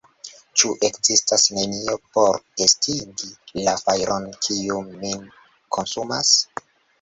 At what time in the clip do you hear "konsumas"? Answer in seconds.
5.79-6.35